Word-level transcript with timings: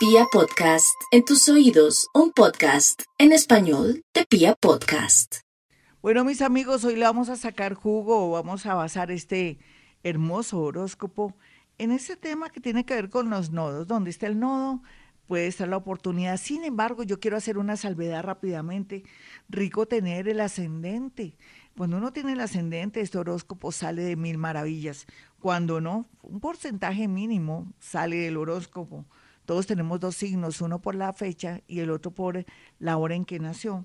Pia 0.00 0.24
Podcast, 0.32 0.98
en 1.10 1.26
tus 1.26 1.46
oídos, 1.50 2.08
un 2.14 2.32
podcast 2.32 3.02
en 3.18 3.32
español 3.32 4.02
de 4.14 4.24
Pia 4.24 4.54
Podcast. 4.54 5.40
Bueno, 6.00 6.24
mis 6.24 6.40
amigos, 6.40 6.86
hoy 6.86 6.96
le 6.96 7.04
vamos 7.04 7.28
a 7.28 7.36
sacar 7.36 7.74
jugo 7.74 8.30
vamos 8.30 8.64
a 8.64 8.72
basar 8.72 9.10
este 9.10 9.58
hermoso 10.02 10.58
horóscopo 10.58 11.36
en 11.76 11.90
ese 11.90 12.16
tema 12.16 12.48
que 12.48 12.62
tiene 12.62 12.86
que 12.86 12.94
ver 12.94 13.10
con 13.10 13.28
los 13.28 13.50
nodos. 13.50 13.86
Donde 13.86 14.08
está 14.08 14.26
el 14.26 14.40
nodo, 14.40 14.82
puede 15.26 15.48
estar 15.48 15.68
la 15.68 15.76
oportunidad. 15.76 16.38
Sin 16.38 16.64
embargo, 16.64 17.02
yo 17.02 17.20
quiero 17.20 17.36
hacer 17.36 17.58
una 17.58 17.76
salvedad 17.76 18.22
rápidamente. 18.22 19.02
Rico 19.50 19.84
tener 19.84 20.28
el 20.28 20.40
ascendente. 20.40 21.36
Cuando 21.76 21.98
uno 21.98 22.10
tiene 22.10 22.32
el 22.32 22.40
ascendente, 22.40 23.02
este 23.02 23.18
horóscopo 23.18 23.70
sale 23.70 24.00
de 24.00 24.16
mil 24.16 24.38
maravillas. 24.38 25.06
Cuando 25.40 25.82
no, 25.82 26.08
un 26.22 26.40
porcentaje 26.40 27.06
mínimo 27.06 27.70
sale 27.78 28.16
del 28.16 28.38
horóscopo. 28.38 29.04
Todos 29.44 29.66
tenemos 29.66 30.00
dos 30.00 30.16
signos, 30.16 30.60
uno 30.60 30.80
por 30.80 30.94
la 30.94 31.12
fecha 31.12 31.60
y 31.66 31.80
el 31.80 31.90
otro 31.90 32.10
por 32.10 32.44
la 32.78 32.96
hora 32.96 33.14
en 33.14 33.24
que 33.24 33.38
nació. 33.38 33.84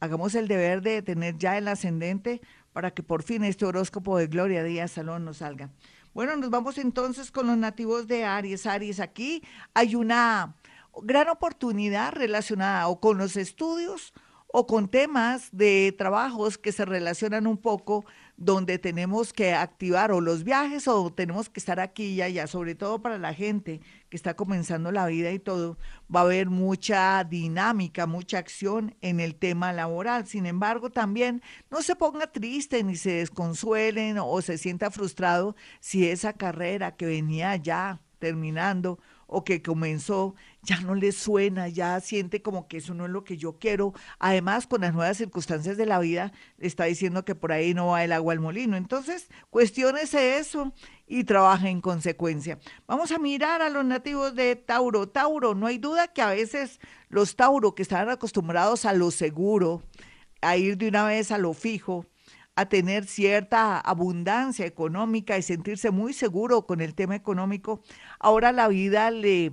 Hagamos 0.00 0.34
el 0.34 0.48
deber 0.48 0.80
de 0.82 1.02
tener 1.02 1.36
ya 1.36 1.58
el 1.58 1.68
ascendente 1.68 2.40
para 2.72 2.92
que 2.92 3.02
por 3.02 3.22
fin 3.22 3.44
este 3.44 3.66
horóscopo 3.66 4.16
de 4.16 4.28
Gloria 4.28 4.62
Díaz 4.64 4.92
Salón 4.92 5.24
nos 5.24 5.38
salga. 5.38 5.70
Bueno, 6.14 6.36
nos 6.36 6.50
vamos 6.50 6.78
entonces 6.78 7.30
con 7.30 7.46
los 7.46 7.56
nativos 7.56 8.06
de 8.06 8.24
Aries. 8.24 8.66
Aries, 8.66 8.98
aquí 8.98 9.42
hay 9.74 9.94
una 9.94 10.56
gran 11.02 11.28
oportunidad 11.28 12.12
relacionada 12.12 12.88
o 12.88 13.00
con 13.00 13.18
los 13.18 13.36
estudios 13.36 14.12
o 14.46 14.66
con 14.66 14.88
temas 14.88 15.48
de 15.52 15.94
trabajos 15.96 16.58
que 16.58 16.72
se 16.72 16.84
relacionan 16.84 17.46
un 17.46 17.56
poco 17.56 18.04
donde 18.40 18.78
tenemos 18.78 19.34
que 19.34 19.52
activar 19.52 20.10
o 20.12 20.22
los 20.22 20.44
viajes 20.44 20.88
o 20.88 21.12
tenemos 21.12 21.50
que 21.50 21.60
estar 21.60 21.78
aquí 21.78 22.06
y 22.06 22.22
allá, 22.22 22.46
sobre 22.46 22.74
todo 22.74 23.02
para 23.02 23.18
la 23.18 23.34
gente 23.34 23.82
que 24.08 24.16
está 24.16 24.34
comenzando 24.34 24.90
la 24.90 25.06
vida 25.06 25.30
y 25.30 25.38
todo, 25.38 25.76
va 26.12 26.20
a 26.20 26.22
haber 26.22 26.48
mucha 26.48 27.22
dinámica, 27.24 28.06
mucha 28.06 28.38
acción 28.38 28.96
en 29.02 29.20
el 29.20 29.34
tema 29.34 29.74
laboral. 29.74 30.26
Sin 30.26 30.46
embargo, 30.46 30.88
también 30.88 31.42
no 31.70 31.82
se 31.82 31.94
ponga 31.96 32.32
triste 32.32 32.82
ni 32.82 32.96
se 32.96 33.12
desconsuelen 33.12 34.16
o 34.18 34.40
se 34.40 34.56
sienta 34.56 34.90
frustrado 34.90 35.54
si 35.78 36.08
esa 36.08 36.32
carrera 36.32 36.96
que 36.96 37.04
venía 37.04 37.54
ya 37.56 38.00
terminando 38.18 38.98
o 39.30 39.44
que 39.44 39.62
comenzó 39.62 40.34
ya 40.62 40.80
no 40.80 40.94
le 40.94 41.12
suena, 41.12 41.68
ya 41.68 41.98
siente 42.00 42.42
como 42.42 42.68
que 42.68 42.78
eso 42.78 42.92
no 42.92 43.06
es 43.06 43.10
lo 43.10 43.24
que 43.24 43.36
yo 43.36 43.58
quiero. 43.58 43.94
Además, 44.18 44.66
con 44.66 44.82
las 44.82 44.92
nuevas 44.92 45.16
circunstancias 45.16 45.76
de 45.76 45.86
la 45.86 45.98
vida, 46.00 46.32
está 46.58 46.84
diciendo 46.84 47.24
que 47.24 47.34
por 47.34 47.52
ahí 47.52 47.72
no 47.72 47.88
va 47.88 48.04
el 48.04 48.12
agua 48.12 48.34
al 48.34 48.40
molino. 48.40 48.76
Entonces, 48.76 49.28
cuestiónese 49.48 50.36
eso 50.36 50.74
y 51.06 51.24
trabaje 51.24 51.68
en 51.68 51.80
consecuencia. 51.80 52.58
Vamos 52.86 53.12
a 53.12 53.18
mirar 53.18 53.62
a 53.62 53.70
los 53.70 53.84
nativos 53.84 54.34
de 54.34 54.56
Tauro. 54.56 55.08
Tauro, 55.08 55.54
no 55.54 55.66
hay 55.66 55.78
duda 55.78 56.08
que 56.08 56.22
a 56.22 56.30
veces 56.30 56.80
los 57.08 57.36
Tauro 57.36 57.74
que 57.74 57.82
están 57.82 58.10
acostumbrados 58.10 58.84
a 58.84 58.92
lo 58.92 59.10
seguro, 59.10 59.82
a 60.42 60.56
ir 60.56 60.76
de 60.76 60.88
una 60.88 61.06
vez 61.06 61.30
a 61.30 61.38
lo 61.38 61.54
fijo, 61.54 62.06
a 62.60 62.68
tener 62.68 63.06
cierta 63.06 63.80
abundancia 63.80 64.66
económica 64.66 65.38
y 65.38 65.42
sentirse 65.42 65.90
muy 65.90 66.12
seguro 66.12 66.66
con 66.66 66.82
el 66.82 66.94
tema 66.94 67.16
económico, 67.16 67.82
ahora 68.18 68.52
la 68.52 68.68
vida 68.68 69.10
le, 69.10 69.52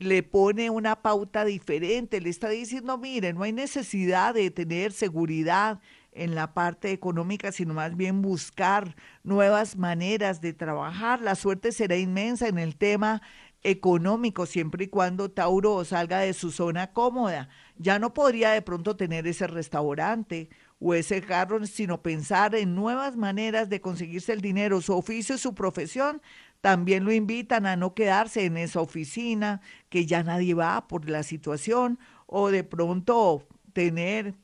le 0.00 0.24
pone 0.24 0.68
una 0.68 1.02
pauta 1.02 1.44
diferente, 1.44 2.20
le 2.20 2.30
está 2.30 2.48
diciendo, 2.48 2.98
mire, 2.98 3.32
no 3.32 3.44
hay 3.44 3.52
necesidad 3.52 4.34
de 4.34 4.50
tener 4.50 4.90
seguridad 4.90 5.78
en 6.10 6.34
la 6.34 6.52
parte 6.52 6.90
económica, 6.90 7.52
sino 7.52 7.74
más 7.74 7.96
bien 7.96 8.22
buscar 8.22 8.96
nuevas 9.22 9.76
maneras 9.76 10.40
de 10.40 10.52
trabajar. 10.52 11.20
La 11.20 11.36
suerte 11.36 11.70
será 11.70 11.96
inmensa 11.96 12.48
en 12.48 12.58
el 12.58 12.74
tema 12.74 13.22
económico 13.62 14.46
siempre 14.46 14.86
y 14.86 14.88
cuando 14.88 15.30
Tauro 15.30 15.84
salga 15.84 16.18
de 16.18 16.32
su 16.32 16.50
zona 16.50 16.92
cómoda. 16.92 17.48
Ya 17.78 17.98
no 17.98 18.14
podría 18.14 18.50
de 18.50 18.62
pronto 18.62 18.96
tener 18.96 19.26
ese 19.26 19.46
restaurante 19.46 20.48
o 20.78 20.94
ese 20.94 21.22
carro, 21.22 21.64
sino 21.66 22.02
pensar 22.02 22.54
en 22.54 22.74
nuevas 22.74 23.16
maneras 23.16 23.68
de 23.68 23.80
conseguirse 23.80 24.32
el 24.32 24.40
dinero. 24.40 24.80
Su 24.80 24.94
oficio 24.94 25.34
y 25.34 25.38
su 25.38 25.54
profesión 25.54 26.22
también 26.60 27.04
lo 27.04 27.12
invitan 27.12 27.66
a 27.66 27.76
no 27.76 27.94
quedarse 27.94 28.44
en 28.44 28.56
esa 28.56 28.80
oficina, 28.80 29.60
que 29.88 30.06
ya 30.06 30.22
nadie 30.22 30.54
va 30.54 30.86
por 30.86 31.08
la 31.08 31.22
situación, 31.22 31.98
o 32.26 32.50
de 32.50 32.64
pronto 32.64 33.46
tener 33.72 34.34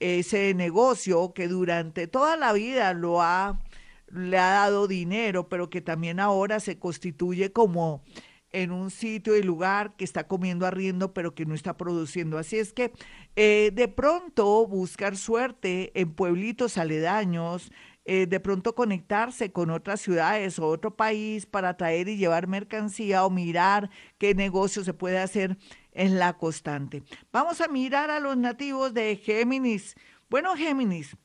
ese 0.00 0.54
negocio 0.54 1.32
que 1.32 1.48
durante 1.48 2.06
toda 2.06 2.36
la 2.36 2.52
vida 2.52 2.92
lo 2.92 3.22
ha 3.22 3.60
le 4.08 4.38
ha 4.38 4.50
dado 4.50 4.86
dinero, 4.86 5.48
pero 5.48 5.68
que 5.68 5.80
también 5.80 6.20
ahora 6.20 6.60
se 6.60 6.78
constituye 6.78 7.52
como 7.52 8.02
en 8.52 8.70
un 8.70 8.90
sitio 8.90 9.36
y 9.36 9.42
lugar 9.42 9.96
que 9.96 10.04
está 10.04 10.26
comiendo 10.26 10.66
arriendo, 10.66 11.12
pero 11.12 11.34
que 11.34 11.46
no 11.46 11.54
está 11.54 11.76
produciendo. 11.76 12.38
Así 12.38 12.58
es 12.58 12.72
que 12.72 12.92
eh, 13.36 13.70
de 13.74 13.88
pronto 13.88 14.66
buscar 14.66 15.16
suerte 15.16 15.92
en 16.00 16.12
pueblitos 16.12 16.78
aledaños, 16.78 17.70
eh, 18.08 18.26
de 18.26 18.38
pronto 18.38 18.76
conectarse 18.76 19.50
con 19.50 19.70
otras 19.70 20.00
ciudades 20.00 20.60
o 20.60 20.68
otro 20.68 20.96
país 20.96 21.44
para 21.44 21.76
traer 21.76 22.08
y 22.08 22.16
llevar 22.16 22.46
mercancía 22.46 23.24
o 23.26 23.30
mirar 23.30 23.90
qué 24.18 24.32
negocio 24.32 24.84
se 24.84 24.94
puede 24.94 25.18
hacer 25.18 25.58
en 25.90 26.18
la 26.20 26.38
constante. 26.38 27.02
Vamos 27.32 27.60
a 27.60 27.66
mirar 27.66 28.10
a 28.10 28.20
los 28.20 28.36
nativos 28.36 28.94
de 28.94 29.16
Géminis. 29.16 29.96
Bueno, 30.30 30.54
Géminis, 30.54 31.16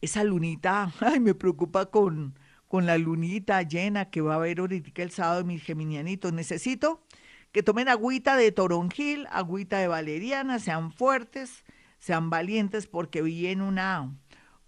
esa 0.00 0.24
lunita, 0.24 0.92
ay, 1.00 1.20
me 1.20 1.34
preocupa 1.34 1.86
con 1.86 2.34
con 2.70 2.86
la 2.86 2.96
lunita 2.98 3.60
llena 3.62 4.10
que 4.10 4.20
va 4.20 4.34
a 4.34 4.36
haber 4.36 4.60
ahorita 4.60 5.02
el 5.02 5.10
sábado, 5.10 5.44
mis 5.44 5.60
geminianitos. 5.60 6.32
Necesito 6.32 7.02
que 7.50 7.64
tomen 7.64 7.88
agüita 7.88 8.36
de 8.36 8.52
toronjil, 8.52 9.26
agüita 9.32 9.78
de 9.78 9.88
valeriana, 9.88 10.60
sean 10.60 10.92
fuertes, 10.92 11.64
sean 11.98 12.30
valientes, 12.30 12.86
porque 12.86 13.22
viene 13.22 13.64
una, 13.64 14.16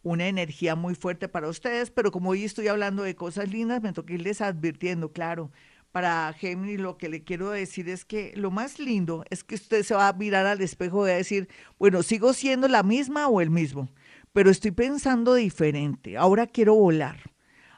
una 0.03 0.27
energía 0.27 0.75
muy 0.75 0.97
fuerte 0.97 1.29
para 1.29 1.47
ustedes, 1.47 1.93
pero 1.93 2.11
como 2.11 2.31
hoy 2.31 2.43
estoy 2.43 2.67
hablando 2.67 3.05
de 3.05 3.15
cosas 3.15 3.49
lindas, 3.53 3.81
me 3.83 3.93
toca 3.93 4.15
irles 4.15 4.41
advirtiendo, 4.41 5.13
claro. 5.13 5.53
Para 5.93 6.33
Géminis 6.33 6.81
lo 6.81 6.97
que 6.97 7.09
le 7.09 7.23
quiero 7.23 7.51
decir 7.51 7.89
es 7.89 8.05
que 8.05 8.33
lo 8.35 8.51
más 8.51 8.81
lindo 8.81 9.25
es 9.31 9.45
que 9.45 9.55
usted 9.55 9.85
se 9.85 9.95
va 9.95 10.09
a 10.09 10.13
mirar 10.13 10.47
al 10.47 10.61
espejo 10.61 11.07
y 11.07 11.11
va 11.11 11.15
a 11.15 11.19
decir, 11.19 11.49
bueno, 11.79 12.03
sigo 12.03 12.33
siendo 12.33 12.67
la 12.67 12.83
misma 12.83 13.29
o 13.29 13.41
el 13.41 13.51
mismo, 13.51 13.89
pero 14.33 14.51
estoy 14.51 14.73
pensando 14.73 15.35
diferente, 15.35 16.17
ahora 16.17 16.49
quiero 16.49 16.75
volar 16.75 17.32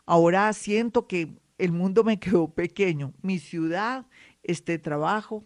Ahora 0.06 0.52
siento 0.52 1.06
que 1.06 1.38
el 1.58 1.72
mundo 1.72 2.04
me 2.04 2.18
quedó 2.20 2.48
pequeño. 2.52 3.12
Mi 3.22 3.38
ciudad, 3.38 4.06
este 4.42 4.78
trabajo, 4.78 5.44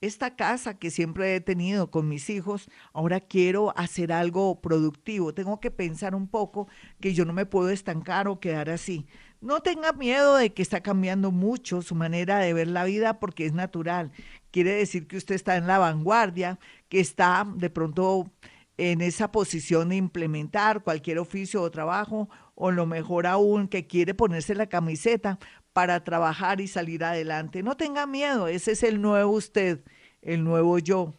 esta 0.00 0.36
casa 0.36 0.78
que 0.78 0.90
siempre 0.90 1.34
he 1.34 1.40
tenido 1.40 1.90
con 1.90 2.08
mis 2.08 2.30
hijos, 2.30 2.68
ahora 2.92 3.20
quiero 3.20 3.76
hacer 3.76 4.12
algo 4.12 4.60
productivo. 4.60 5.34
Tengo 5.34 5.58
que 5.58 5.72
pensar 5.72 6.14
un 6.14 6.28
poco 6.28 6.68
que 7.00 7.14
yo 7.14 7.24
no 7.24 7.32
me 7.32 7.46
puedo 7.46 7.70
estancar 7.70 8.28
o 8.28 8.38
quedar 8.38 8.70
así. 8.70 9.06
No 9.40 9.60
tenga 9.60 9.92
miedo 9.92 10.36
de 10.36 10.52
que 10.52 10.62
está 10.62 10.82
cambiando 10.82 11.32
mucho 11.32 11.82
su 11.82 11.94
manera 11.94 12.38
de 12.38 12.52
ver 12.52 12.68
la 12.68 12.84
vida 12.84 13.18
porque 13.18 13.46
es 13.46 13.52
natural. 13.52 14.12
Quiere 14.52 14.72
decir 14.72 15.08
que 15.08 15.16
usted 15.16 15.34
está 15.34 15.56
en 15.56 15.66
la 15.66 15.78
vanguardia, 15.78 16.58
que 16.88 17.00
está 17.00 17.46
de 17.56 17.70
pronto 17.70 18.30
en 18.78 19.00
esa 19.00 19.30
posición 19.32 19.90
de 19.90 19.96
implementar 19.96 20.82
cualquier 20.82 21.18
oficio 21.18 21.60
o 21.60 21.70
trabajo 21.70 22.30
o 22.54 22.70
lo 22.70 22.86
mejor 22.86 23.26
aún 23.26 23.68
que 23.68 23.86
quiere 23.86 24.14
ponerse 24.14 24.54
la 24.54 24.68
camiseta 24.68 25.38
para 25.72 26.02
trabajar 26.04 26.60
y 26.60 26.68
salir 26.68 27.04
adelante. 27.04 27.62
No 27.62 27.76
tenga 27.76 28.06
miedo, 28.06 28.48
ese 28.48 28.72
es 28.72 28.84
el 28.84 29.02
nuevo 29.02 29.32
usted, 29.32 29.84
el 30.22 30.44
nuevo 30.44 30.78
yo. 30.78 31.14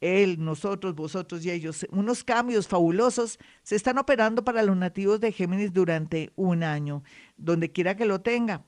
Él, 0.00 0.42
nosotros, 0.42 0.94
vosotros 0.94 1.44
y 1.44 1.50
ellos. 1.50 1.86
Unos 1.90 2.24
cambios 2.24 2.66
fabulosos 2.66 3.38
se 3.62 3.76
están 3.76 3.98
operando 3.98 4.44
para 4.44 4.62
los 4.62 4.76
nativos 4.76 5.20
de 5.20 5.30
Géminis 5.30 5.72
durante 5.74 6.32
un 6.36 6.62
año, 6.62 7.02
donde 7.36 7.70
quiera 7.70 7.96
que 7.96 8.06
lo 8.06 8.22
tenga. 8.22 8.64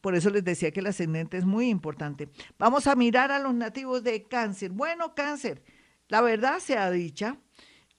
Por 0.00 0.14
eso 0.16 0.28
les 0.30 0.44
decía 0.44 0.72
que 0.72 0.80
el 0.80 0.86
ascendente 0.86 1.38
es 1.38 1.44
muy 1.44 1.68
importante. 1.68 2.28
Vamos 2.58 2.86
a 2.88 2.96
mirar 2.96 3.32
a 3.32 3.38
los 3.38 3.54
nativos 3.54 4.02
de 4.02 4.24
cáncer. 4.24 4.72
Bueno, 4.72 5.14
cáncer, 5.14 5.62
la 6.08 6.20
verdad 6.20 6.58
sea 6.58 6.90
dicha, 6.90 7.38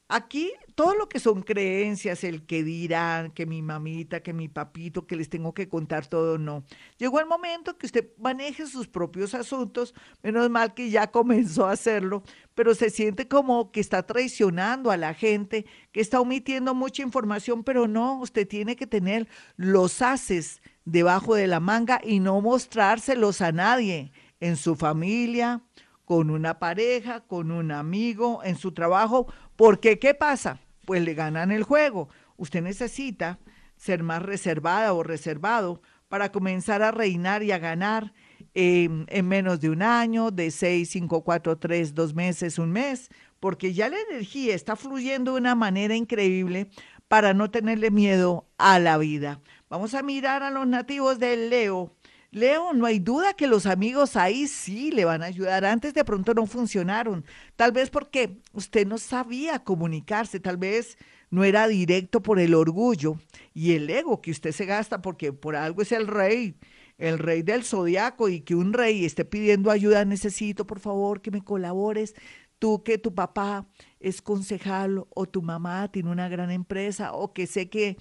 Aquí 0.10 0.54
todo 0.76 0.96
lo 0.96 1.10
que 1.10 1.20
son 1.20 1.42
creencias, 1.42 2.24
el 2.24 2.46
que 2.46 2.64
dirán, 2.64 3.32
que 3.32 3.46
mi 3.46 3.62
mamita, 3.62 4.22
que 4.22 4.32
mi 4.32 4.48
papito, 4.48 5.06
que 5.06 5.18
les 5.18 5.30
tengo 5.30 5.54
que 5.54 5.68
contar 5.68 6.08
todo, 6.08 6.38
no. 6.38 6.64
Llegó 6.98 7.20
el 7.20 7.26
momento 7.26 7.78
que 7.78 7.88
usted 7.88 8.08
maneje 8.18 8.68
sus 8.68 8.88
propios 8.88 9.34
asuntos, 9.34 9.94
menos 10.24 10.50
mal 10.50 10.74
que 10.74 10.90
ya 10.90 11.08
comenzó 11.12 11.66
a 11.66 11.74
hacerlo, 11.74 12.24
pero 12.56 12.74
se 12.74 12.90
siente 12.90 13.28
como 13.28 13.72
que 13.74 13.82
está 13.82 14.04
traicionando 14.04 14.92
a 14.92 14.98
la 14.98 15.14
gente, 15.14 15.66
que 15.92 16.00
está 16.00 16.22
omitiendo 16.22 16.74
mucha 16.74 17.02
información, 17.02 17.66
pero 17.66 17.88
no, 17.90 18.20
usted 18.22 18.48
tiene 18.48 18.78
que 18.78 18.88
tener 18.88 19.28
los 19.58 20.02
haces 20.02 20.62
debajo 20.86 21.36
de 21.36 21.48
la 21.48 21.60
manga 21.60 22.00
y 22.02 22.22
no 22.22 22.40
mostrárselos 22.40 23.42
a 23.42 23.52
nadie, 23.52 24.14
en 24.40 24.56
su 24.56 24.76
familia, 24.76 25.64
con 26.08 26.30
una 26.30 26.58
pareja, 26.58 27.20
con 27.20 27.52
un 27.52 27.74
amigo, 27.74 28.42
en 28.46 28.56
su 28.56 28.72
trabajo, 28.72 29.28
porque 29.58 30.00
¿qué 30.00 30.14
pasa? 30.14 30.62
Pues 30.86 31.04
le 31.04 31.14
ganan 31.14 31.52
el 31.52 31.64
juego. 31.64 32.08
Usted 32.38 32.62
necesita 32.62 33.40
ser 33.76 34.04
más 34.04 34.22
reservada 34.22 34.94
o 34.94 35.04
reservado 35.04 35.82
para 36.08 36.32
comenzar 36.32 36.82
a 36.82 36.92
reinar 36.92 37.44
y 37.44 37.52
a 37.52 37.58
ganar 37.58 38.14
em, 38.54 39.06
en 39.10 39.28
menos 39.28 39.60
de 39.60 39.70
un 39.70 39.82
año, 39.82 40.32
de 40.32 40.52
6, 40.52 40.90
5, 40.90 41.24
4, 41.24 41.58
3, 41.58 41.94
2 41.94 42.14
meses, 42.14 42.60
un 42.60 42.72
mes, 42.72 43.10
porque 43.40 43.74
ya 43.74 43.90
la 43.90 43.98
energía 44.10 44.56
está 44.56 44.76
fluyendo 44.76 45.34
de 45.34 45.40
una 45.40 45.56
manera 45.56 45.96
increíble 45.96 46.70
para 47.08 47.34
no 47.34 47.52
tenerle 47.52 47.92
miedo 47.92 48.46
a 48.58 48.80
la 48.80 48.98
vida. 48.98 49.42
Vamos 49.70 49.94
a 49.94 50.04
mirar 50.04 50.44
a 50.44 50.50
los 50.50 50.68
nativos 50.68 51.20
del 51.20 51.50
Leo. 51.50 51.94
Leo, 52.32 52.74
no 52.74 52.86
hay 52.86 53.00
duda 53.00 53.34
que 53.34 53.48
los 53.48 53.66
amigos 53.66 54.16
ahí 54.18 54.48
sí 54.48 54.92
le 54.92 55.06
van 55.06 55.24
a 55.24 55.28
ayudar. 55.28 55.64
Antes 55.66 55.94
de 55.94 56.04
pronto 56.04 56.34
no 56.34 56.46
funcionaron. 56.46 57.24
Tal 57.56 57.72
vez 57.72 57.90
porque 57.90 58.38
usted 58.54 58.86
no 58.86 58.98
sabía 58.98 59.60
comunicarse, 59.64 60.40
tal 60.40 60.58
vez 60.58 60.98
no 61.30 61.44
era 61.44 61.68
directo 61.68 62.22
por 62.22 62.40
el 62.40 62.54
orgullo 62.54 63.18
y 63.54 63.74
el 63.74 63.90
ego 63.90 64.22
que 64.22 64.32
usted 64.32 64.52
se 64.52 64.66
gasta 64.66 65.02
porque 65.02 65.34
por 65.34 65.56
algo 65.56 65.82
es 65.82 65.92
el 65.92 66.08
rey, 66.08 66.56
el 66.98 67.18
rey 67.20 67.44
del 67.44 67.64
zodiaco 67.64 68.30
y 68.30 68.42
que 68.42 68.56
un 68.56 68.74
rey 68.74 69.06
esté 69.06 69.26
pidiendo 69.26 69.72
ayuda, 69.72 70.06
necesito 70.06 70.68
por 70.68 70.80
favor 70.80 71.22
que 71.22 71.32
me 71.32 71.44
colabores. 71.44 72.14
Tú 72.60 72.84
que 72.84 72.98
tu 72.98 73.14
papá 73.14 73.68
es 74.00 74.22
concejal 74.22 75.06
o 75.10 75.26
tu 75.28 75.42
mamá 75.42 75.92
tiene 75.92 76.10
una 76.10 76.28
gran 76.28 76.50
empresa 76.52 77.14
o 77.14 77.32
que 77.34 77.46
sé 77.48 77.70
que 77.70 77.98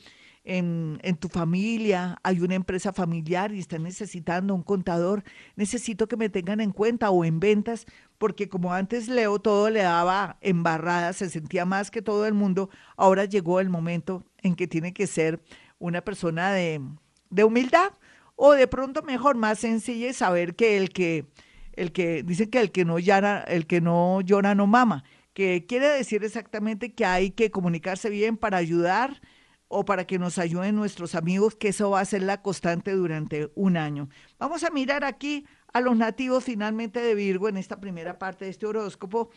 en, 0.47 1.17
tu 1.19 1.29
familia 1.29 2.19
hay 2.23 2.41
una 2.41 2.55
empresa 2.55 2.93
familiar 2.93 3.53
y 3.53 3.59
están 3.59 3.83
necesitando 3.83 4.55
un 4.55 4.63
contador, 4.63 5.25
necesito 5.57 6.07
que 6.07 6.17
me 6.17 6.29
tengan 6.29 6.61
en 6.61 6.71
cuenta 6.71 7.11
o 7.11 7.25
en 7.25 7.41
ventas, 7.41 7.85
porque 8.17 8.49
como 8.49 8.73
antes 8.73 9.09
Leo 9.09 9.41
todo 9.41 9.71
le 9.71 9.83
daba 9.83 10.39
embarrada, 10.41 11.13
se 11.13 11.29
sentía 11.29 11.65
más 11.65 11.91
que 11.91 12.01
todo 12.01 12.27
el 12.27 12.35
mundo, 12.35 12.71
ahora 12.97 13.25
llegó 13.25 13.59
el 13.59 13.69
momento 13.69 14.25
en 14.39 14.55
que 14.55 14.69
tiene 14.69 14.95
que 14.95 15.09
ser 15.09 15.41
una 15.81 16.01
persona 16.01 16.53
de, 16.53 16.81
de 17.29 17.45
humildad 17.45 17.93
o 18.37 18.53
de 18.53 18.69
pronto 18.69 19.03
mejor, 19.03 19.37
más 19.37 19.59
sencilla 19.59 20.13
saber 20.13 20.55
que 20.55 20.77
el 20.77 20.91
que, 20.91 21.27
el 21.73 21.91
que, 21.91 22.23
dicen 22.23 22.51
que 22.51 22.61
el 22.61 22.71
que 22.71 22.85
no 22.85 23.01
llora, 23.01 23.41
el 23.49 23.67
que 23.67 23.81
no 23.81 24.21
llora 24.21 24.55
no 24.55 24.69
mama, 24.69 25.03
que 25.35 25.67
quiere 25.67 25.89
decir 25.89 26.23
exactamente 26.23 26.95
que 26.95 27.05
hay 27.05 27.33
que 27.33 27.51
comunicarse 27.51 28.11
bien 28.11 28.37
para 28.37 28.59
ayudar 28.59 29.21
o 29.69 29.85
para 29.85 30.07
que 30.07 30.19
nos 30.19 30.39
ayuden 30.39 30.77
nuestros 30.77 31.15
amigos, 31.15 31.57
que 31.57 31.69
eso 31.69 31.91
va 31.91 32.01
a 32.01 32.05
ser 32.05 32.23
la 32.23 32.43
constante 32.43 32.93
durante 32.93 33.51
un 33.55 33.77
año. 33.77 34.09
Vamos 34.39 34.63
a 34.65 34.71
mirar 34.71 35.05
aquí 35.05 35.45
a 35.73 35.81
los 35.81 35.97
nativos 35.97 36.45
finalmente 36.45 37.01
de 37.01 37.15
Virgo 37.15 37.49
en 37.49 37.57
esta 37.57 37.81
primera 37.81 38.19
parte 38.19 38.45
de 38.45 38.51
este 38.51 38.67
horóscopo. 38.67 39.31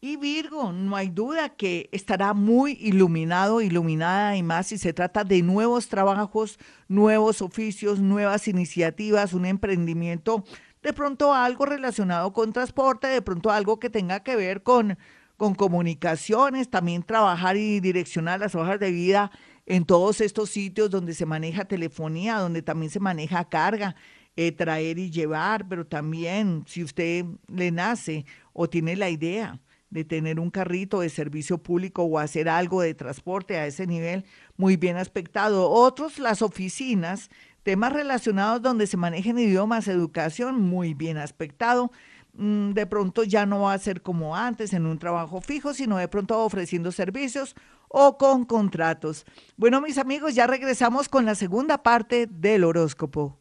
Y 0.00 0.16
Virgo, 0.16 0.72
no 0.72 0.96
hay 0.96 1.10
duda 1.10 1.50
que 1.50 1.88
estará 1.92 2.34
muy 2.34 2.72
iluminado, 2.80 3.60
iluminada 3.60 4.36
y 4.36 4.42
más 4.42 4.66
si 4.66 4.78
se 4.78 4.92
trata 4.92 5.22
de 5.22 5.42
nuevos 5.42 5.88
trabajos, 5.88 6.58
nuevos 6.88 7.40
oficios, 7.40 8.00
nuevas 8.00 8.48
iniciativas, 8.48 9.32
un 9.32 9.46
emprendimiento, 9.46 10.42
de 10.82 10.92
pronto 10.92 11.32
algo 11.34 11.66
relacionado 11.66 12.32
con 12.32 12.52
transporte, 12.52 13.06
de 13.06 13.22
pronto 13.22 13.50
algo 13.50 13.78
que 13.78 13.90
tenga 13.90 14.24
que 14.24 14.34
ver 14.34 14.64
con 14.64 14.98
con 15.42 15.56
comunicaciones, 15.56 16.70
también 16.70 17.02
trabajar 17.02 17.56
y 17.56 17.80
direccionar 17.80 18.38
las 18.38 18.54
hojas 18.54 18.78
de 18.78 18.92
vida 18.92 19.32
en 19.66 19.84
todos 19.84 20.20
estos 20.20 20.50
sitios 20.50 20.88
donde 20.88 21.14
se 21.14 21.26
maneja 21.26 21.64
telefonía, 21.64 22.36
donde 22.36 22.62
también 22.62 22.90
se 22.92 23.00
maneja 23.00 23.48
carga, 23.48 23.96
eh, 24.36 24.52
traer 24.52 25.00
y 25.00 25.10
llevar, 25.10 25.66
pero 25.66 25.84
también 25.84 26.62
si 26.68 26.84
usted 26.84 27.24
le 27.48 27.72
nace 27.72 28.24
o 28.52 28.68
tiene 28.68 28.94
la 28.94 29.10
idea 29.10 29.60
de 29.90 30.04
tener 30.04 30.38
un 30.38 30.48
carrito 30.48 31.00
de 31.00 31.08
servicio 31.08 31.58
público 31.58 32.04
o 32.04 32.20
hacer 32.20 32.48
algo 32.48 32.80
de 32.80 32.94
transporte 32.94 33.56
a 33.56 33.66
ese 33.66 33.84
nivel, 33.88 34.24
muy 34.56 34.76
bien 34.76 34.96
aspectado. 34.96 35.68
Otros, 35.68 36.20
las 36.20 36.40
oficinas, 36.40 37.30
temas 37.64 37.92
relacionados 37.92 38.62
donde 38.62 38.86
se 38.86 38.96
manejen 38.96 39.40
idiomas, 39.40 39.88
educación, 39.88 40.60
muy 40.60 40.94
bien 40.94 41.18
aspectado. 41.18 41.90
Mm, 42.34 42.72
de 42.72 42.86
pronto 42.86 43.24
ya 43.24 43.44
no 43.44 43.60
va 43.62 43.74
a 43.74 43.78
ser 43.78 44.00
como 44.00 44.34
antes 44.34 44.72
en 44.72 44.86
un 44.86 44.98
trabajo 44.98 45.40
fijo, 45.40 45.74
sino 45.74 45.98
de 45.98 46.08
pronto 46.08 46.38
ofreciendo 46.42 46.90
servicios 46.90 47.54
o 47.88 48.16
con 48.16 48.44
contratos. 48.44 49.26
Bueno, 49.56 49.80
mis 49.82 49.98
amigos, 49.98 50.34
ya 50.34 50.46
regresamos 50.46 51.08
con 51.08 51.26
la 51.26 51.34
segunda 51.34 51.82
parte 51.82 52.26
del 52.26 52.64
horóscopo. 52.64 53.38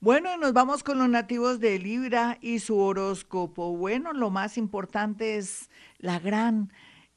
Bueno, 0.00 0.36
nos 0.36 0.52
vamos 0.52 0.84
con 0.84 0.98
los 0.98 1.08
nativos 1.08 1.60
de 1.60 1.78
Libra 1.78 2.38
y 2.40 2.60
su 2.60 2.78
horóscopo. 2.78 3.76
Bueno, 3.76 4.12
lo 4.12 4.30
más 4.30 4.56
importante 4.56 5.36
es 5.36 5.70
la 5.98 6.20
gran 6.20 6.72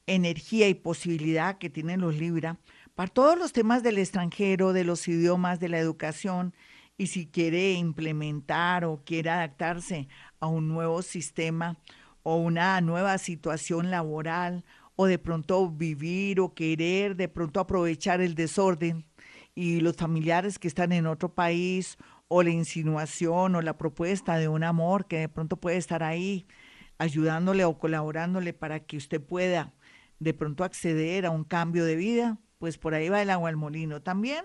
energía 0.06 0.68
y 0.68 0.74
posibilidad 0.74 1.58
que 1.58 1.70
tienen 1.70 2.00
los 2.00 2.16
Libra 2.16 2.58
para 2.94 3.12
todos 3.12 3.38
los 3.38 3.52
temas 3.52 3.84
del 3.84 3.98
extranjero, 3.98 4.72
de 4.72 4.82
los 4.82 5.06
idiomas, 5.06 5.60
de 5.60 5.68
la 5.68 5.78
educación 5.78 6.54
y 6.98 7.06
si 7.06 7.26
quiere 7.26 7.72
implementar 7.74 8.84
o 8.84 9.02
quiere 9.04 9.30
adaptarse 9.30 10.08
a 10.40 10.48
un 10.48 10.68
nuevo 10.68 11.00
sistema 11.00 11.78
o 12.24 12.36
una 12.36 12.80
nueva 12.80 13.16
situación 13.18 13.90
laboral 13.90 14.64
o 14.96 15.06
de 15.06 15.18
pronto 15.18 15.70
vivir 15.70 16.40
o 16.40 16.54
querer 16.54 17.14
de 17.14 17.28
pronto 17.28 17.60
aprovechar 17.60 18.20
el 18.20 18.34
desorden 18.34 19.06
y 19.54 19.80
los 19.80 19.96
familiares 19.96 20.58
que 20.58 20.68
están 20.68 20.92
en 20.92 21.06
otro 21.06 21.32
país 21.34 21.96
o 22.26 22.42
la 22.42 22.50
insinuación 22.50 23.54
o 23.54 23.62
la 23.62 23.78
propuesta 23.78 24.36
de 24.36 24.48
un 24.48 24.64
amor 24.64 25.06
que 25.06 25.18
de 25.18 25.28
pronto 25.28 25.56
puede 25.56 25.76
estar 25.76 26.02
ahí 26.02 26.46
ayudándole 26.98 27.64
o 27.64 27.78
colaborándole 27.78 28.52
para 28.52 28.80
que 28.80 28.96
usted 28.96 29.20
pueda 29.20 29.72
de 30.18 30.34
pronto 30.34 30.64
acceder 30.64 31.26
a 31.26 31.30
un 31.30 31.44
cambio 31.44 31.84
de 31.84 31.94
vida, 31.94 32.38
pues 32.58 32.76
por 32.76 32.94
ahí 32.94 33.08
va 33.08 33.22
el 33.22 33.30
agua 33.30 33.48
al 33.48 33.56
molino. 33.56 34.02
También 34.02 34.44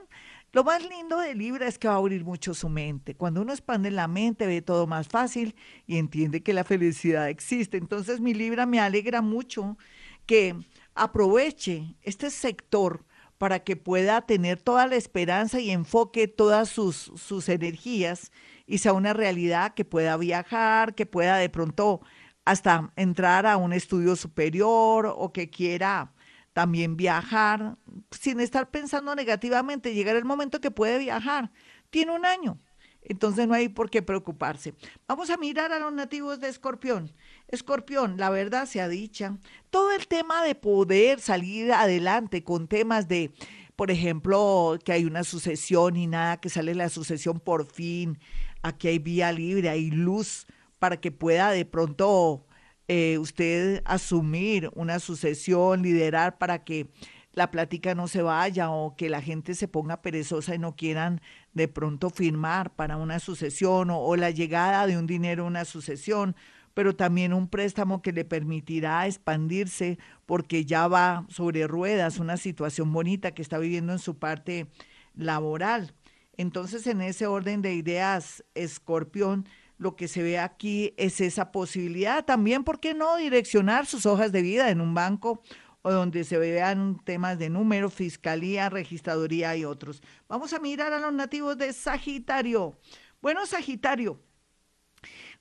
lo 0.53 0.63
más 0.63 0.88
lindo 0.88 1.19
de 1.19 1.33
Libra 1.33 1.67
es 1.67 1.79
que 1.79 1.88
va 1.88 1.95
a 1.95 1.97
abrir 1.97 2.23
mucho 2.23 2.53
su 2.53 2.69
mente. 2.69 3.15
Cuando 3.15 3.41
uno 3.41 3.53
expande 3.53 3.89
la 3.89 4.07
mente, 4.07 4.45
ve 4.45 4.61
todo 4.61 4.85
más 4.85 5.07
fácil 5.07 5.55
y 5.88 5.97
entiende 5.97 6.44
que 6.44 6.53
la 6.53 6.63
felicidad 6.63 7.27
existe. 7.27 7.77
Entonces, 7.77 8.19
mi 8.21 8.35
Libra 8.35 8.67
me 8.67 8.79
alegra 8.79 9.23
mucho 9.23 9.79
que 10.27 10.55
aproveche 10.94 11.95
este 12.03 12.29
sector 12.29 13.03
para 13.39 13.63
que 13.63 13.75
pueda 13.75 14.21
tener 14.21 14.61
toda 14.61 14.85
la 14.85 14.95
esperanza 14.95 15.59
y 15.59 15.71
enfoque 15.71 16.27
todas 16.27 16.69
sus, 16.69 17.11
sus 17.15 17.49
energías 17.49 18.31
y 18.67 18.77
sea 18.77 18.94
una 18.94 19.13
realidad 19.13 19.73
que 19.73 19.85
pueda 19.85 20.17
viajar, 20.17 20.94
que 20.94 21.07
pueda 21.07 21.38
de 21.38 21.49
pronto 21.49 22.01
hasta 22.45 22.94
entrar 22.95 23.47
a 23.47 23.57
un 23.57 23.73
estudio 23.73 24.15
superior 24.15 25.11
o 25.17 25.33
que 25.33 25.49
quiera 25.49 26.13
también 26.53 26.95
viajar, 26.95 27.77
sin 28.19 28.39
estar 28.39 28.69
pensando 28.69 29.15
negativamente, 29.15 29.94
llegar 29.94 30.15
el 30.15 30.25
momento 30.25 30.62
que 30.62 30.71
puede 30.71 31.00
viajar. 31.00 31.51
Tiene 31.89 32.12
un 32.12 32.25
año, 32.25 32.60
entonces 33.01 33.48
no 33.48 33.54
hay 33.54 33.69
por 33.69 33.89
qué 33.89 34.01
preocuparse. 34.01 34.74
Vamos 35.07 35.30
a 35.30 35.38
mirar 35.38 35.71
a 35.71 35.80
los 35.80 35.94
nativos 35.94 36.39
de 36.39 36.50
Escorpión. 36.50 37.11
Escorpión, 37.47 38.18
la 38.18 38.30
verdad 38.30 38.66
se 38.66 38.81
ha 38.81 38.87
dicha, 38.87 39.37
todo 39.69 39.92
el 39.92 40.07
tema 40.07 40.44
de 40.44 40.56
poder 40.56 41.19
salir 41.19 41.71
adelante 41.71 42.44
con 42.44 42.68
temas 42.68 43.07
de, 43.07 43.31
por 43.76 43.92
ejemplo, 43.92 44.78
que 44.83 44.94
hay 44.94 45.06
una 45.06 45.23
sucesión 45.23 45.97
y 45.97 46.07
nada, 46.07 46.37
que 46.37 46.49
sale 46.49 46.76
la 46.76 46.90
sucesión 46.90 47.40
por 47.40 47.66
fin, 47.66 48.19
aquí 48.61 48.87
hay 48.87 48.99
vía 48.99 49.31
libre, 49.31 49.69
hay 49.69 49.92
luz 49.92 50.47
para 50.80 50.99
que 50.99 51.11
pueda 51.11 51.52
de 51.52 51.66
pronto 51.66 52.45
eh, 52.87 53.18
usted 53.18 53.81
asumir 53.85 54.69
una 54.76 54.99
sucesión, 54.99 55.81
liderar 55.81 56.37
para 56.37 56.64
que 56.64 56.87
la 57.33 57.49
plática 57.52 57.95
no 57.95 58.07
se 58.07 58.21
vaya 58.21 58.69
o 58.69 58.95
que 58.95 59.09
la 59.09 59.21
gente 59.21 59.56
se 59.56 59.68
ponga 59.68 60.02
perezosa 60.02 60.56
y 60.56 60.59
no 60.59 60.75
quieran 60.75 61.21
de 61.54 61.68
pronto 61.68 62.09
firmar 62.09 62.73
para 62.75 62.97
una 62.97 63.19
sucesión 63.19 63.90
o, 63.92 64.16
la 64.16 64.30
llegada 64.30 64.87
de 64.87 64.97
un 64.97 65.07
dinero 65.07 65.44
a 65.44 65.47
una 65.47 65.66
sucesión, 65.66 66.35
pero 66.73 66.95
también 66.95 67.33
un 67.33 67.47
préstamo 67.47 68.02
que 68.02 68.11
le 68.11 68.23
permitirá 68.23 69.06
expandirse 69.07 69.97
porque 70.25 70.66
ya 70.66 70.87
va 70.87 71.25
sobre 71.30 71.68
ruedas, 71.68 72.19
una 72.19 72.37
situación 72.37 72.94
bonita 72.94 73.31
que 73.31 73.42
está 73.42 73.57
viviendo 73.57 73.94
en 73.94 73.99
su 73.99 74.18
parte 74.18 74.68
laboral. 75.16 75.94
Entonces, 76.37 76.87
en 76.87 77.02
ese 77.02 77.28
orden 77.28 77.61
de 77.61 77.75
ideas, 77.75 78.44
Escorpión, 78.56 79.47
lo 79.78 79.95
que 79.95 80.07
se 80.07 80.23
ve 80.23 80.40
aquí 80.40 80.94
es 80.97 81.21
esa 81.21 81.52
posibilidad. 81.52 82.25
También, 82.25 82.63
¿por 82.63 82.80
qué 82.80 82.94
no 82.94 83.18
direccionar 83.18 83.85
sus 83.85 84.06
hojas 84.06 84.31
de 84.31 84.42
vida 84.42 84.69
en 84.69 84.81
un 84.81 84.94
banco 84.94 85.42
o 85.83 85.92
donde 85.92 86.23
se 86.23 86.40
vean 86.40 86.99
temas 87.04 87.37
de 87.37 87.49
número, 87.49 87.92
fiscalía, 87.92 88.69
registraduría 88.69 89.56
y 89.56 89.66
otros? 89.66 90.02
Vamos 90.28 90.54
a 90.54 90.59
mirar 90.59 90.92
a 90.94 90.99
los 90.99 91.13
nativos 91.13 91.57
de 91.57 91.71
Sagitario. 91.71 92.75
Bueno, 93.21 93.45
Sagitario, 93.45 94.19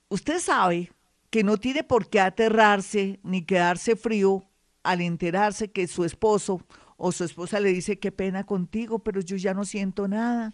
usted 0.09 0.39
sabe 0.39 0.91
que 1.31 1.43
no 1.43 1.57
tiene 1.57 1.83
por 1.83 2.07
qué 2.07 2.19
aterrarse 2.19 3.19
ni 3.23 3.43
quedarse 3.43 3.95
frío 3.95 4.47
al 4.83 5.01
enterarse 5.01 5.71
que 5.71 5.87
su 5.87 6.05
esposo 6.05 6.61
o 6.97 7.11
su 7.11 7.23
esposa 7.23 7.59
le 7.59 7.69
dice 7.69 7.97
qué 7.97 8.11
pena 8.11 8.45
contigo, 8.45 8.99
pero 8.99 9.19
yo 9.21 9.35
ya 9.37 9.55
no 9.55 9.65
siento 9.65 10.07
nada 10.07 10.53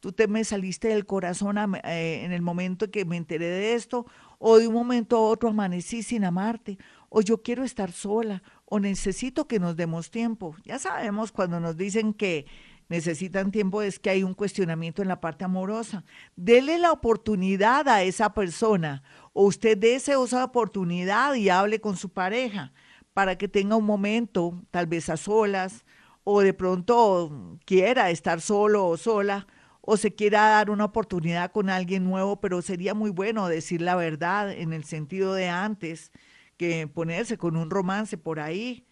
tú 0.00 0.12
te 0.12 0.28
me 0.28 0.44
saliste 0.44 0.88
del 0.88 1.06
corazón 1.06 1.56
eh, 1.84 2.24
en 2.24 2.32
el 2.32 2.42
momento 2.42 2.90
que 2.90 3.04
me 3.04 3.16
enteré 3.16 3.46
de 3.46 3.74
esto, 3.74 4.06
o 4.38 4.58
de 4.58 4.68
un 4.68 4.74
momento 4.74 5.16
a 5.16 5.20
otro 5.20 5.48
amanecí 5.48 6.02
sin 6.02 6.24
amarte, 6.24 6.78
o 7.08 7.20
yo 7.20 7.42
quiero 7.42 7.64
estar 7.64 7.92
sola, 7.92 8.42
o 8.64 8.80
necesito 8.80 9.46
que 9.46 9.58
nos 9.58 9.76
demos 9.76 10.10
tiempo. 10.10 10.56
Ya 10.64 10.78
sabemos 10.78 11.32
cuando 11.32 11.60
nos 11.60 11.76
dicen 11.76 12.12
que 12.12 12.46
necesitan 12.88 13.50
tiempo 13.50 13.82
es 13.82 13.98
que 13.98 14.10
hay 14.10 14.22
un 14.22 14.34
cuestionamiento 14.34 15.02
en 15.02 15.08
la 15.08 15.20
parte 15.20 15.44
amorosa. 15.44 16.04
Dele 16.36 16.78
la 16.78 16.92
oportunidad 16.92 17.88
a 17.88 18.02
esa 18.02 18.34
persona 18.34 19.02
o 19.32 19.44
usted 19.44 19.76
dé 19.78 19.94
esa 19.96 20.44
oportunidad 20.44 21.34
y 21.34 21.48
hable 21.48 21.80
con 21.80 21.96
su 21.96 22.10
pareja 22.10 22.72
para 23.12 23.38
que 23.38 23.48
tenga 23.48 23.76
un 23.76 23.86
momento, 23.86 24.62
tal 24.70 24.86
vez 24.86 25.08
a 25.08 25.16
solas, 25.16 25.84
o 26.22 26.40
de 26.40 26.52
pronto 26.52 27.58
quiera 27.64 28.10
estar 28.10 28.40
solo 28.40 28.86
o 28.86 28.96
sola, 28.96 29.46
o 29.80 29.96
se 29.96 30.14
quiera 30.14 30.48
dar 30.48 30.70
una 30.70 30.86
oportunidad 30.86 31.52
con 31.52 31.70
alguien 31.70 32.04
nuevo, 32.04 32.40
pero 32.40 32.60
sería 32.60 32.92
muy 32.92 33.10
bueno 33.10 33.46
decir 33.48 33.80
la 33.80 33.94
verdad 33.94 34.50
en 34.50 34.72
el 34.72 34.84
sentido 34.84 35.32
de 35.32 35.48
antes 35.48 36.10
que 36.56 36.88
ponerse 36.88 37.38
con 37.38 37.56
un 37.56 37.70
romance 37.70 38.16
por 38.18 38.40
ahí 38.40 38.86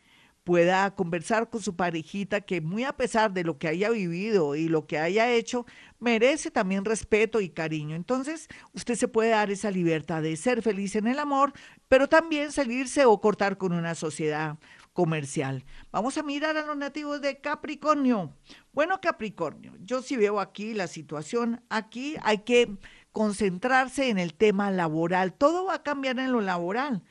pueda 0.45 0.95
conversar 0.95 1.49
con 1.49 1.63
su 1.63 1.75
parejita 1.75 2.43
que 2.43 2.61
muy 2.61 2.85
a 2.85 2.97
pesar 2.97 3.33
de 3.33 3.45
lo 3.45 3.59
que 3.59 3.67
haya 3.67 3.89
vivido 3.89 4.55
y 4.55 4.69
lo 4.69 4.87
que 4.87 4.99
haya 4.99 5.33
hecho, 5.33 5.65
merece 5.99 6.51
también 6.51 6.85
respeto 6.85 7.41
y 7.41 7.49
cariño. 7.49 7.97
Entonces, 7.97 8.49
usted 8.75 8.95
se 8.95 9.09
puede 9.09 9.31
dar 9.31 9.51
esa 9.51 9.71
libertad 9.71 10.23
de 10.23 10.37
ser 10.37 10.61
feliz 10.63 10.97
en 10.97 11.07
el 11.07 11.19
amor, 11.19 11.55
pero 11.89 12.09
también 12.09 12.53
salirse 12.53 13.07
o 13.07 13.21
cortar 13.21 13.57
con 13.57 13.73
una 13.73 13.95
sociedad 13.95 14.59
comercial. 14.93 15.65
Vamos 15.91 16.19
a 16.19 16.23
mirar 16.23 16.57
a 16.59 16.67
los 16.67 16.77
nativos 16.77 17.23
de 17.23 17.41
Capricornio. 17.41 18.33
Bueno, 18.73 19.01
Capricornio, 19.01 19.73
yo 19.81 20.03
sí 20.03 20.17
veo 20.17 20.41
aquí 20.41 20.75
la 20.75 20.89
situación, 20.89 21.63
aquí 21.71 22.17
hay 22.23 22.39
que 22.39 22.77
concentrarse 23.13 24.11
en 24.11 24.19
el 24.19 24.35
tema 24.35 24.71
laboral. 24.71 25.33
Todo 25.33 25.65
va 25.65 25.77
a 25.77 25.83
cambiar 25.83 26.19
en 26.19 26.33
lo 26.33 26.43
laboral 26.43 27.03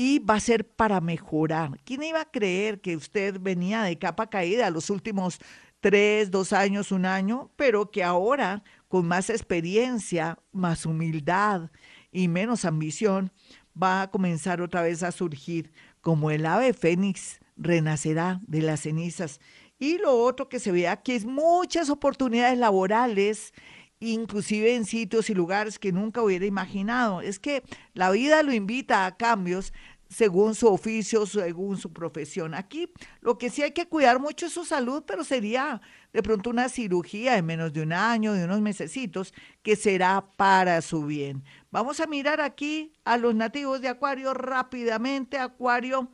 y 0.00 0.20
va 0.20 0.34
a 0.34 0.40
ser 0.40 0.64
para 0.64 1.00
mejorar. 1.00 1.80
¿Quién 1.84 2.04
iba 2.04 2.20
a 2.20 2.30
creer 2.30 2.80
que 2.80 2.94
usted 2.94 3.40
venía 3.40 3.82
de 3.82 3.98
capa 3.98 4.30
caída 4.30 4.70
los 4.70 4.90
últimos 4.90 5.40
tres, 5.80 6.30
dos 6.30 6.52
años, 6.52 6.92
un 6.92 7.04
año, 7.04 7.50
pero 7.56 7.90
que 7.90 8.04
ahora 8.04 8.62
con 8.86 9.08
más 9.08 9.28
experiencia, 9.28 10.38
más 10.52 10.86
humildad 10.86 11.72
y 12.12 12.28
menos 12.28 12.64
ambición, 12.64 13.32
va 13.70 14.02
a 14.02 14.10
comenzar 14.12 14.60
otra 14.60 14.82
vez 14.82 15.02
a 15.02 15.10
surgir 15.10 15.72
como 16.00 16.30
el 16.30 16.46
ave 16.46 16.74
fénix 16.74 17.40
renacerá 17.56 18.40
de 18.46 18.62
las 18.62 18.82
cenizas. 18.82 19.40
Y 19.80 19.98
lo 19.98 20.16
otro 20.16 20.48
que 20.48 20.60
se 20.60 20.70
ve 20.70 20.86
aquí 20.86 21.10
es 21.10 21.24
muchas 21.24 21.90
oportunidades 21.90 22.56
laborales 22.56 23.52
inclusive 24.00 24.74
en 24.74 24.84
sitios 24.84 25.30
y 25.30 25.34
lugares 25.34 25.78
que 25.78 25.92
nunca 25.92 26.22
hubiera 26.22 26.46
imaginado. 26.46 27.20
Es 27.20 27.38
que 27.38 27.62
la 27.94 28.10
vida 28.10 28.42
lo 28.42 28.52
invita 28.52 29.06
a 29.06 29.16
cambios 29.16 29.72
según 30.08 30.54
su 30.54 30.68
oficio, 30.68 31.26
según 31.26 31.76
su 31.76 31.92
profesión. 31.92 32.54
Aquí 32.54 32.90
lo 33.20 33.36
que 33.36 33.50
sí 33.50 33.62
hay 33.62 33.72
que 33.72 33.88
cuidar 33.88 34.20
mucho 34.20 34.46
es 34.46 34.52
su 34.52 34.64
salud, 34.64 35.04
pero 35.06 35.22
sería 35.22 35.80
de 36.12 36.22
pronto 36.22 36.50
una 36.50 36.68
cirugía 36.68 37.36
en 37.36 37.46
menos 37.46 37.72
de 37.72 37.82
un 37.82 37.92
año, 37.92 38.32
de 38.32 38.44
unos 38.44 38.60
mesecitos, 38.60 39.34
que 39.62 39.76
será 39.76 40.30
para 40.36 40.80
su 40.80 41.04
bien. 41.04 41.44
Vamos 41.70 42.00
a 42.00 42.06
mirar 42.06 42.40
aquí 42.40 42.92
a 43.04 43.18
los 43.18 43.34
nativos 43.34 43.80
de 43.80 43.88
Acuario 43.88 44.32
rápidamente. 44.32 45.38
Acuario, 45.38 46.10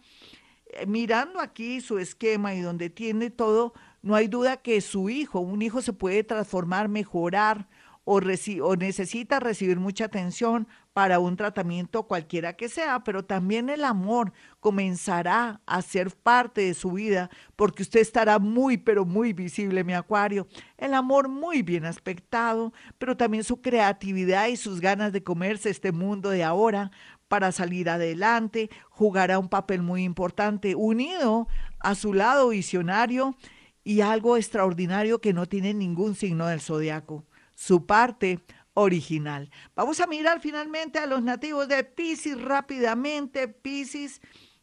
eh, 0.67 0.87
mirando 0.87 1.41
aquí 1.41 1.81
su 1.81 1.99
esquema 1.99 2.55
y 2.55 2.61
donde 2.61 2.91
tiene 2.91 3.31
todo, 3.31 3.75
no 4.03 4.17
hay 4.17 4.27
duda 4.27 4.57
que 4.57 4.81
su 4.81 5.09
hijo, 5.09 5.41
un 5.41 5.63
hijo 5.63 5.81
se 5.81 5.93
puede 5.93 6.25
transformar, 6.25 6.89
mejorar, 6.89 7.69
o, 8.05 8.21
necesita 8.77 9.41
recibir 9.41 9.79
mucha 9.79 10.05
atención 10.07 10.69
para 10.93 11.19
un 11.19 11.37
tratamiento 11.37 12.05
cualquiera 12.05 12.53
que 12.53 12.69
sea, 12.69 13.03
pero 13.03 13.25
también 13.25 13.69
el 13.69 13.83
amor 13.85 14.33
comenzará 14.61 15.61
a 15.67 15.83
ser 15.83 16.11
parte 16.11 16.61
de 16.61 16.75
su 16.75 16.93
vida 16.93 17.31
porque 17.57 17.83
usted 17.83 18.01
estará 18.01 18.39
muy, 18.39 18.77
pero 18.77 19.05
muy 19.05 19.33
visible, 19.33 19.85
mi 19.85 19.95
acuario. 19.95 20.47
El 20.77 20.95
amor 20.95 21.29
muy 21.29 21.63
bien 21.63 21.87
aspectado, 21.87 22.73
pero 22.99 23.17
también 23.17 23.43
su 23.43 23.61
creatividad 23.61 24.49
y 24.49 24.57
sus 24.57 24.81
ganas 24.81 25.13
de 25.13 25.25
comerse 25.25 25.71
este 25.71 25.91
mundo 25.91 26.31
de 26.31 26.45
ahora 26.45 26.91
para 27.27 27.53
salir 27.53 27.89
adelante, 27.89 28.71
jugará 28.91 29.39
un 29.39 29.49
papel 29.49 29.83
muy 29.83 30.05
importante, 30.05 30.75
unido 30.75 31.49
a 31.81 31.95
su 31.95 32.13
lado 32.13 32.51
visionario 32.51 33.35
y 33.83 34.03
algo 34.03 34.37
extraordinario 34.37 35.21
que 35.21 35.33
no 35.33 35.47
tiene 35.47 35.75
ningún 35.75 36.15
signo 36.15 36.47
del 36.47 36.61
zodiaco 36.61 37.25
su 37.55 37.87
parte 37.87 38.41
original. 38.75 39.51
Vamos 39.75 40.01
a 40.01 40.07
mirar 40.07 40.41
finalmente 40.41 40.99
a 40.99 41.07
los 41.07 41.23
nativos 41.23 41.69
de 41.69 41.85
Pisces 41.85 42.41
rápidamente. 42.41 43.49
Pisces, 43.49 44.21